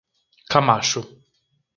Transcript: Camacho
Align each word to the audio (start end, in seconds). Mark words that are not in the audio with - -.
Camacho 0.51 1.01